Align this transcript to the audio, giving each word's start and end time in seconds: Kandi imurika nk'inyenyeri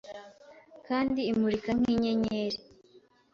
Kandi 0.87 1.19
imurika 1.31 1.69
nk'inyenyeri 1.79 2.57